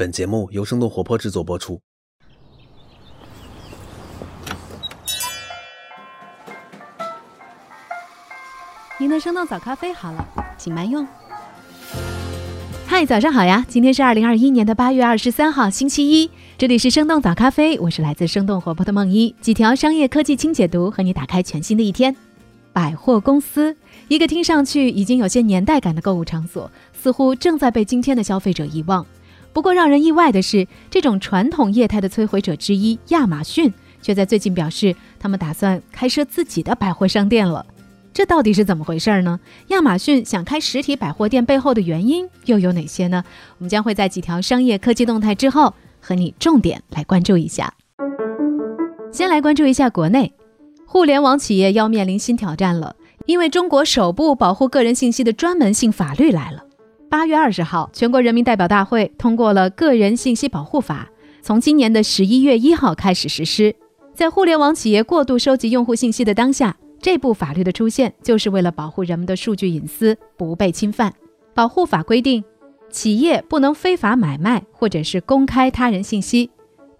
[0.00, 1.78] 本节目由生动活泼制作播出。
[8.98, 10.26] 您的生动早咖啡好了，
[10.56, 11.06] 请慢用。
[12.86, 13.62] 嗨，早上好呀！
[13.68, 16.30] 今天是二零二一年的八月二十三号，星期一。
[16.56, 19.36] 这里是生动早咖啡，我是来自生动活泼的梦一。
[19.42, 22.16] 几条商业科技轻解读，和你打开全新的一天。
[22.72, 23.76] 百货公司，
[24.08, 29.04] 一个听上去已经有些年代感的购物场所，似乎正在被今天的消费者遗忘。
[29.52, 37.66] 不过，让人意外的是，这种传统业态的摧毁者之一亚马逊，却在最近表示，他们打算开设自己的百货商店了。
[38.12, 39.38] 这到底是怎么回事呢？
[39.68, 43.24] 亚马逊想开实体百货店背后的原因又有哪些呢？
[43.58, 47.72] 我们将会在几条商业科技动态之后，和你重点来关注一下。
[49.12, 50.32] 先来关注一下国内，
[50.86, 52.94] 互联网企业要面临新挑战了，
[53.26, 56.64] 因为中国首部保护个人信息的专门性法律来了。
[57.10, 61.10] 八月二十号，全国人民代表大会通过了《个人信息保护法》，
[61.42, 63.74] 从今年的十一月一号开始实施。
[64.14, 71.12] 在互联网企业过度收集用户信息的当下，这部法律的出现就是为了保护人们的数据隐私不被侵犯。
[71.52, 72.44] 保护法规定，
[72.90, 76.48] 企业不能非法买卖或者是公开他人信息，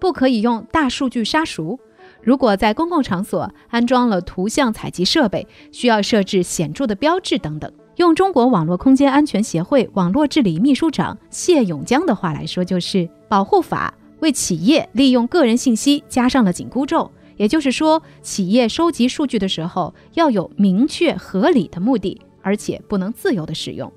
[0.01, 1.79] 不可以用大数据杀熟。
[2.21, 7.73] 如果在公共场所安装了图像采集设备，需要设置显著的标志等等。
[7.97, 17.11] 用中国网络空间安全协会网络治理秘书长谢永江的话来说，就是保护法为企业利用个人信息加上了紧箍咒。
[17.37, 23.91] 也就是说，企业收集数据的时候要有明确合理的目的，而且不能自由的使用。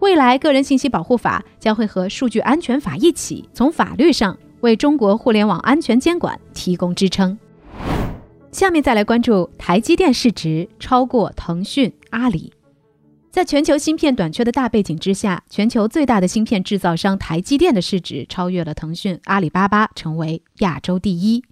[0.00, 7.38] 未来，个人信息保护法将会和数据安全法一起，从法律上为中国互联网安全监管提供支撑。
[8.50, 12.52] 下面再来关注台积电市值超过腾讯、阿里。
[13.32, 21.42] 在全球芯片短缺的大背景之下，全球最大的芯片制造商台积电的市值超越了腾讯、阿里巴巴，成为亚洲第一。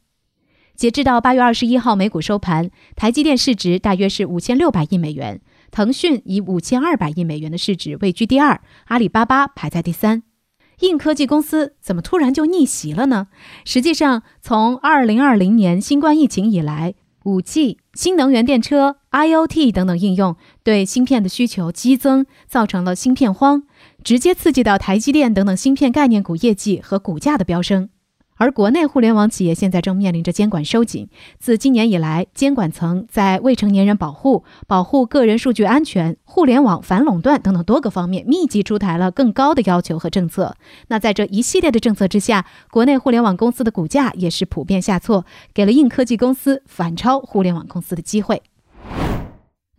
[0.76, 5.40] 截至到八月二十一号美股收盘，台积电市值大约是五千六百亿美元，
[5.70, 10.22] 腾讯以五千二百亿美元的市值位居第二，阿里巴巴排在第三。
[10.80, 13.28] 硬科技公司怎么突然就逆袭了呢？
[13.64, 16.92] 实际上，从二零二零年新冠疫情以来，
[17.24, 23.64] 五 G、新能源电车、IOT 等等应用对芯片的需求激增，造成了芯片荒，
[24.04, 27.88] 直接刺激到台积电等等芯片概念股业绩和股价的飙升。
[28.40, 31.10] 而国内互联网企业现在正面临着监管收紧。
[31.38, 40.56] 自今年以来，监管层在未成年人保护、保护个人数据安全、互联网反垄断等等多个方面，密集出台了更高的要求和政策。
[40.88, 48.40] 那在这一系列的政策之下，国内互联网公司的股价也是普遍下挫，给了硬科技公司反超互联网公司的机会。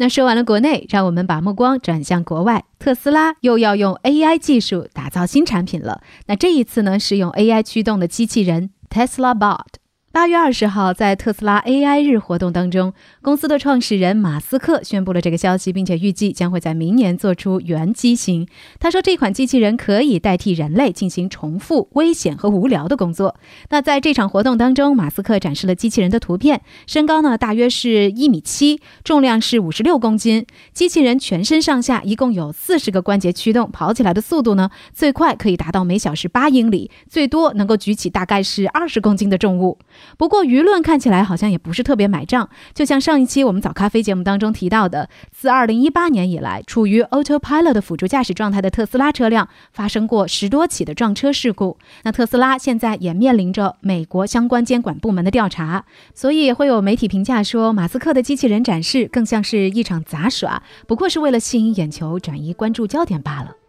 [0.01, 2.65] 那说完了国内，让我们把目光转向国外。
[2.79, 6.01] 特斯拉又要用 AI 技术打造新产品了。
[6.25, 9.80] 那这一次呢，是用 AI 驱动的机器人 Tesla Bot。
[10.13, 18.45] 八月二十号，在特斯拉 AI 日活动当中，公司的创始人马斯克宣布了这个消息，并且预计将会在明年做出原机型。
[18.77, 23.37] 他说，这款机器人可以代替人类进行重复、危险和无聊的工作。
[23.69, 30.45] 那在这场活动当中，马斯克展示了机器人的图片，身高呢大约是一米七，重量是五十六公斤。
[30.73, 39.79] 机器人全身上下一共有四十个关节驱动，跑起来的速度呢最快可以达到每小时八英里，最多能够举起大概是二十公斤的重物。
[40.17, 51.77] 不过舆论看起来好像也不是特别买账，就像上一期我们早咖啡节目当中提到的，自2018年以来，处于 Autopilot 的辅助驾驶状态的特斯拉车辆发生过十多起的撞车事故。
[52.03, 63.60] 那特斯拉现在也面临着美国相关监管部门的调查，所以会有媒体评价说，马斯克的机器人展示更像是一场杂耍，不过是为了吸引眼球、转移关注焦点罢了。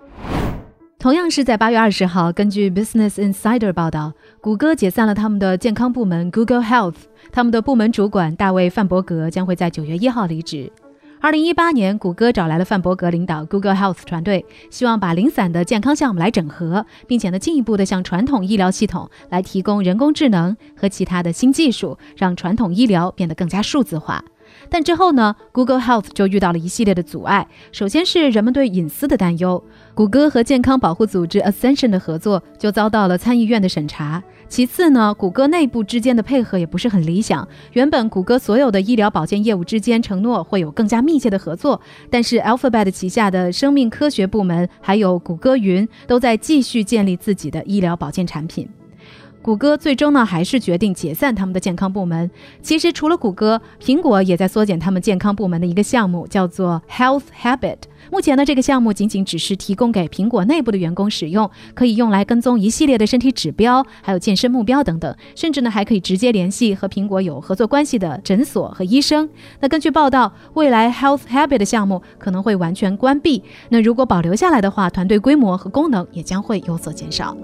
[1.03, 6.95] 同样是在八月二十号，根据 Business Insider 报道，谷歌解散了他们的健康部门 Google Health，
[7.33, 10.71] 他们的部门主管大卫范伯格将会在九月一号离职。
[11.21, 24.23] 二零一八年，谷歌找来了范伯格领导 Google Health 团队，希望把零散的健康项目来整合，并且呢进一步的向传统医疗系统来提供人工智能和其他的新技术，让传统医疗变得更加数字化。
[24.69, 27.47] 但之后呢，Google Health 就遇到了一系列的阻碍。
[27.73, 29.63] 首先是人们对隐私的担忧，
[29.95, 34.23] 谷歌和健康保护组织 Ascension 的合作就遭到了参议院的审查。
[34.49, 37.47] 其次呢，谷歌内部之间的配合也不是很理想。
[37.73, 48.69] 原本谷歌所有的医疗保健业务之间承诺会有更加密切的合作，但是 Alphabet 旗下的生命科学部门还有谷歌云都在继续建立自己的医疗保健产品。
[49.43, 52.31] 谷歌最终呢还是决定解散他们的健康部门。
[52.63, 57.79] 其实除了谷歌，苹果也在缩减他们健康部门的一个项目，叫做 Health Habit。
[58.11, 69.29] 目前呢，这个项目仅仅只是提供给苹果内部的员工使用，可以用来跟踪一系列的身体指标，还有健身目标等等，甚至呢还可以直接联系和苹果有合作关系的诊所和医生。
[69.59, 73.43] 那根据报道，未来 Health Habit 的项目可能会完全关闭。
[73.71, 77.37] 那如果保留下来的话，团队规模和功能也将会有所减少。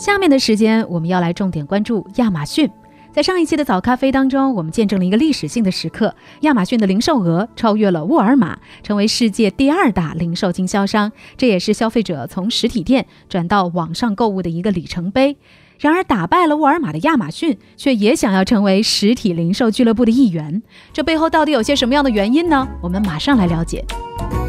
[0.00, 2.70] 下面的时间，我们要来重点关注亚马逊。
[3.12, 11.12] 在上一期的早咖啡当中，我们见证了一个历史性的时刻：亚马逊的零售额超越了沃尔玛，成为世界第二大零售经销商。
[11.36, 15.36] 这也是消费者从实体店转到网上购物的一个里程碑。
[15.78, 20.62] 然而，打败了沃尔玛的亚马逊，却也想要成为实体零售俱乐部的一员。
[20.94, 22.66] 这背后到底有些什么样的原因呢？
[22.82, 23.84] 我们马上来了解。《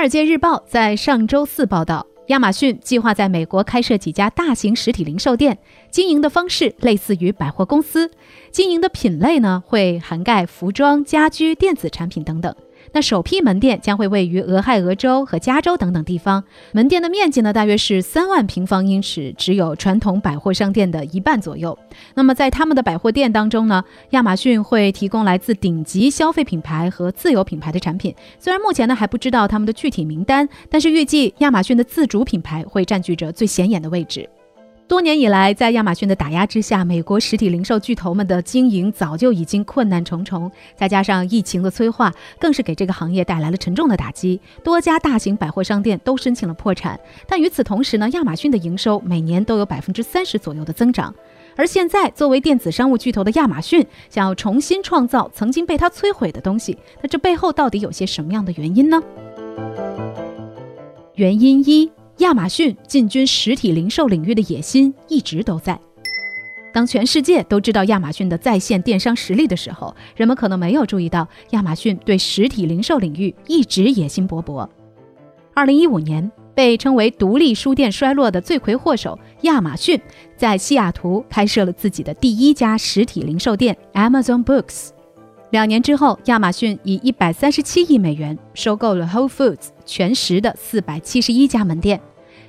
[0.00, 2.06] 华尔街日报》在上周四报道。
[2.28, 5.58] 亚马逊计划在美国开设几家大型实体零售店，
[5.90, 8.10] 经营的方式类似于百货公司，
[8.50, 12.56] 经营的品类呢会涵盖服装、家居、电子产品等等。
[12.92, 16.42] 那首批门店将会位于俄亥俄州和加州等等地方，
[16.72, 21.78] 门店的面积呢大约是三万平方英尺，只有传统百货商店的一半左右。
[22.14, 28.12] 那么在他们的百货店当中呢，亚马逊会提供来自顶级消费品牌和自有品牌的产品。
[28.40, 34.28] 虽然目前呢还不知道他们的具体名单，但是预计亚马逊的自主品牌会占据着最显眼的位置。
[34.90, 40.50] 多年以来，在亚马逊的打压之下，美国实体零售巨头们的经营早就已经困难重重。
[40.74, 44.40] 再加上疫情的催化，更是给这个行业带来了沉重的打击。
[44.64, 46.98] 多家大型百货商店都申请了破产。
[47.28, 51.14] 但与此同时呢，亚马逊的营收每年都有百分之三十左右的增长。
[51.54, 59.00] 而现在，作为电子商务巨头的亚马逊，想要重新创造曾经被它摧毁的东西，那这背后到底有些什么样的原因呢？
[61.14, 61.88] 原因一。
[62.20, 65.78] 亚马逊进军实体零售领域的野心一直都在。
[66.70, 74.68] 当全世界都知道亚马逊的在线电商实力的时候，人们可能没有注意到亚马逊对实体零售领域一直野心勃勃。
[75.54, 79.98] 二零一五年，被称为独立书店衰落的罪魁祸首亚马逊，
[80.36, 84.90] 在西雅图开设了自己的第一家实体零售店 Amazon Books。
[85.52, 91.98] 两年之后，亚马逊以一百三十七亿美元收购了 Whole Foods 全食的四百七十一家门店。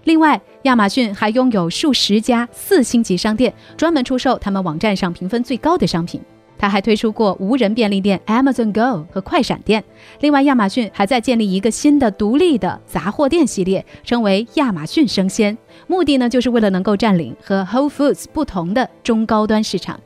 [0.04, 6.20] 另外，亚马逊还拥有数十家四星级商店，专门出售他们网站上评分最高的商品。
[6.58, 9.84] 他还推出过无人便利店 Amazon Go 和快闪店。
[10.20, 15.58] 另外，亚马逊还在建立一个新的独立的杂货店系列，称为亚马逊生鲜，
[15.88, 20.00] 目的呢就是为了能够占领和 Whole Foods 不同的中高端市场。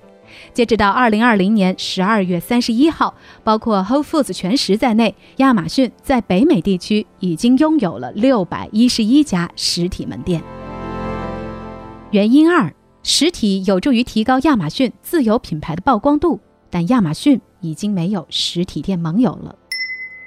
[0.55, 3.13] 截止到二零二零年十二月三十一号，
[3.43, 10.41] 包括 Whole Foods 全食在内，亚马逊在北美地区已经拥有了六百一十一家实体门店。
[12.11, 12.73] 原因二：
[13.03, 19.53] 实体有助于提高亚马逊自有品牌的曝光度，但亚马逊已经没有实体店盟友了。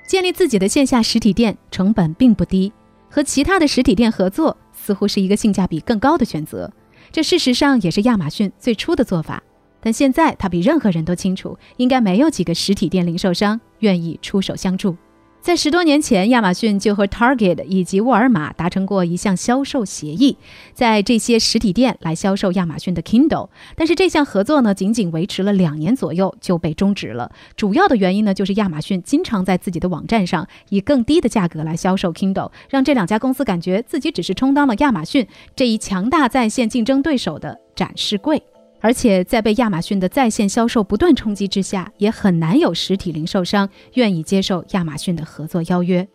[0.06, 2.70] 建立自己的线下实体店成本并不低，
[3.08, 6.70] 和其他的实体店合作似乎是一个性价比更高的选择。
[7.10, 9.42] 这事实上也是亚马逊最初的做法。
[9.80, 14.96] 但现在他比任何人都清楚，应该没有几个实体店零售商愿意出手相助。
[15.40, 20.36] 在十多年前，亚马逊就和 Target 以及沃尔玛达成过一项销售协议，
[20.74, 23.48] 在这些实体店来销售亚马逊的 Kindle。
[23.76, 27.30] 但是这项合作呢，仅仅维持了两年左右就被终止了。
[27.56, 38.42] 主要的原因呢，就是亚马逊经常在自己的网站上以更低的价格来销售 Kindle，让这两家公司感觉自己只是充当了亚马逊这一强大在线竞争对手的展示柜。
[38.80, 46.06] 而且在被亚马逊的在线销售不断冲击之下，也很难有实体零售商愿意接受亚马逊的合作邀约。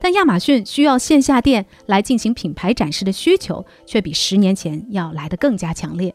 [0.00, 6.12] 但亚马逊需要线下店来进行品牌展示的需求，却比十年前要来得更加强烈。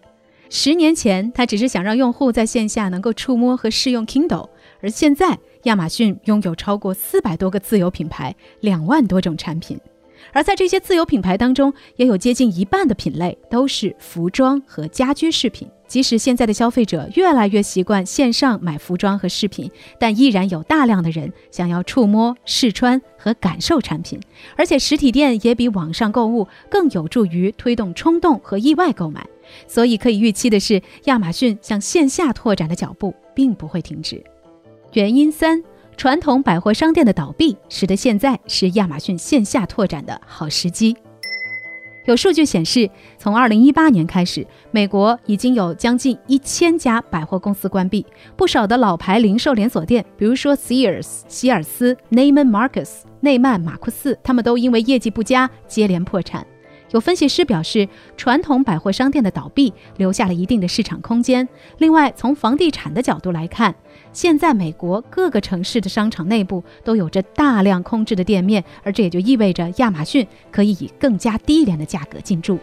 [0.50, 4.50] 十年前，他只是想让用户在线下能够触摸和试用 Kindle，
[4.82, 9.80] 而现在，亚马逊拥有超过四百多个自有品牌，两万多种产品。
[10.34, 15.68] 而在这些自有品牌当中，也有接近一半的品类都是服装和家居饰品。
[15.88, 24.20] 即使现在的消费者越来越习惯线上买服装和饰品，但依然有大量的人想要触摸、试穿和感受产品。
[24.58, 29.26] 而且实体店也比网上购物更有助于推动冲动和意外购买。
[29.66, 34.22] 所以可以预期的是，亚马逊向线下拓展的脚步并不会停止。
[34.92, 35.64] 原因三。
[35.98, 40.96] 传统百货商店的倒闭，使得现在是亚马逊线下拓展的好时机。
[42.06, 42.88] 有数据显示，
[43.18, 56.46] 从2018年开始，美国已经有将近一千家百货公司关闭，不少的老牌零售连锁店，比如说 Sears、希尔斯、Neiman Marcus、内曼马库斯，他们都因为业绩不佳接连破产。
[56.92, 61.48] 有分析师表示，传统百货商店的倒闭留下了一定的市场空间。
[61.80, 63.76] 另外，从房地产的角度来看，
[64.14, 72.58] 现在美国各个城市的商场内部都有着大量空置的店面，而这也就意味着亚马逊可以以更加低廉的价格进驻。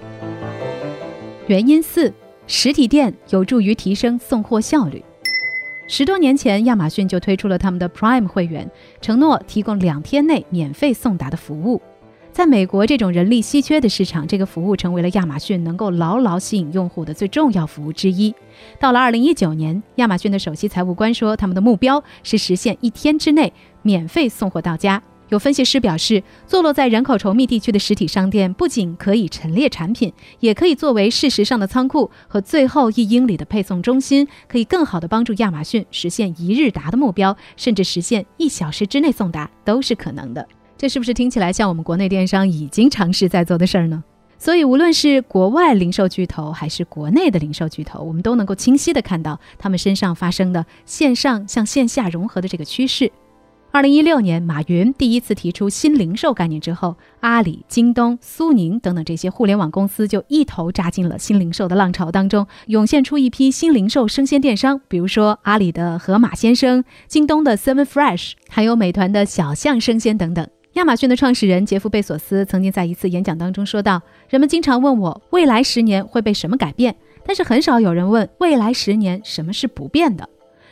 [1.46, 2.10] 原因四：
[2.46, 5.04] 实体店有助于提升送货效率。
[5.86, 8.70] 十多年前，亚马逊就推出了他们的 Prime 会员，
[9.02, 11.82] 承诺提供两天内免费送达的服务。
[12.34, 18.34] 在美国这种人力稀缺的市场，这个服务成为了亚马逊能够牢牢吸引用户的最重要服务之一。
[18.80, 25.00] 到了二零一九年，亚马逊的首席财务官说，他们的目标是实现一天之内免费送货到家。
[25.28, 40.44] 有分析师表示，坐落在人口稠密地区的实体商店不仅可以陈列产品，也可以作为事实上的仓库和最后一英里的配送中心，可以更好地帮助亚马逊实现一日达的目标，甚至实现一小时之内送达都是可能的。
[40.76, 44.02] 这是不是听起来像我们国内电商已经尝试在做的事儿呢？
[44.36, 53.10] 所以，无论是国外零售巨头还是国内的零售巨头，我们都能够清晰的看到他们身上发生的线上向线下融合的这个趋势。
[53.70, 70.46] 二零一六年，马云第一次提出新零售概念之后，阿里、京东、苏宁等等这些互联网公司就一头扎进了新零售的浪潮当中，涌现出一批新零售生鲜电商，比如说阿里的盒马鲜生、京东的 Seven Fresh，还有美团的小象生鲜等等。
[70.74, 80.28] 亚马逊的创始人杰夫·贝索斯曾经在一次演讲当中说道：“人们经常问我未来十年会被什么改变，但是很少有人问未来十年什么是不变的。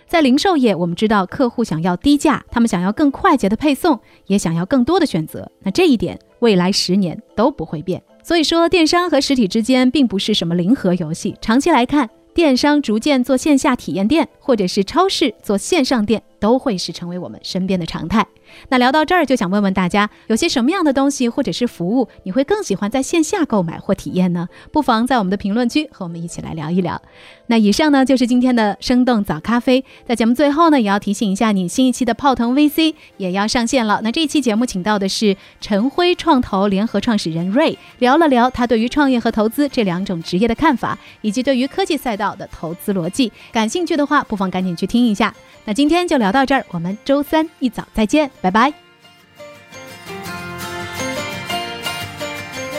[0.08, 5.48] 在零售业，我们知道客户想要低价，他们想要更快捷的配送，也想要更多的选择。
[5.62, 8.02] 那这一点未来十年都不会变。
[8.24, 11.36] 所以说，电商和实体之间并不是什么零和游戏。
[11.40, 18.26] 长期来看，电商逐渐做线下体验店，或者是超市做线上店，都会是成为我们身边的常态。”
[18.68, 24.48] 那聊到这儿，就想问问大家，有些什么样的东西或者是服务，你会更喜欢在线下购买或体验呢？
[24.70, 27.00] 不妨在我们的评论区和我们一起来聊一聊。
[27.46, 29.82] 那以上呢就是今天的生动早咖啡。
[30.06, 34.00] 在节目最后呢，也要提醒一下你，新一期的泡腾 VC 也要上线了。
[34.02, 43.32] 那这一期节目请到的是晨辉创投联合创始人瑞，聊了聊他对于创业和投资这两种职业的看法，以及对于科技赛道的投资逻辑。
[43.50, 45.34] 感兴趣的话，不妨赶紧去听一下。
[45.64, 48.72] 那今天就聊到这儿，我们周三一早再见，拜拜。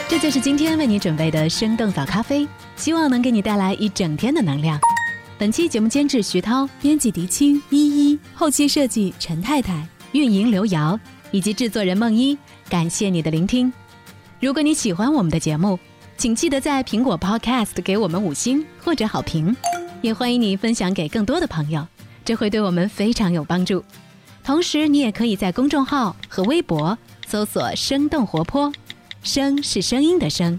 [0.06, 2.46] 这就是今天为你准备的生动早咖啡，
[2.76, 4.78] 希望能给你带来一整天的能量。
[5.36, 10.98] 本期节目监制徐涛，编辑狄青依依，后期设计陈太太，运营刘瑶，
[11.32, 12.38] 以及制作人梦一。
[12.68, 13.72] 感谢你的聆听。
[14.40, 15.78] 如果你喜欢我们的节目，
[16.16, 19.56] 请记得在苹果 Podcast 给我们五星或者好评，
[20.00, 21.84] 也欢迎你分享给更多的朋友。
[22.24, 23.84] 这会对我们非常有帮助。
[24.42, 28.72] 同时，你也可以在公众号和微博搜索“生动活泼
[29.22, 30.58] ”，“声”是声音的“声”，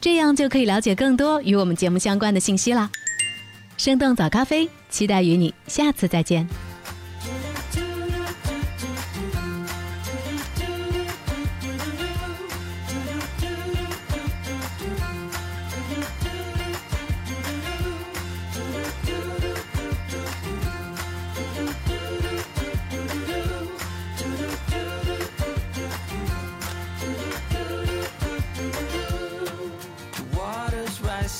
[0.00, 2.90] 这样就可以了解更多与我们节目相关的信息啦。
[3.76, 6.67] 生动早咖啡，期待与你下次再见。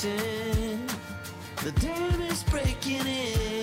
[0.01, 3.58] The dam is breaking in.